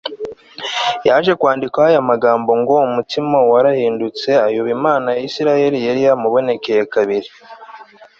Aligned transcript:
yaje 1.07 1.31
kwandikwaho 1.39 1.89
aya 1.91 2.01
magambo 2.11 2.51
ngo 2.61 2.75
umutima 2.87 3.35
we 3.41 3.47
warahindutse 3.53 4.29
uyoba 4.49 4.69
imana 4.77 5.07
ya 5.15 5.21
isirayeli 5.27 5.77
yari 5.87 6.01
yaramubonekeye 6.07 6.81
kabiri 6.93 7.29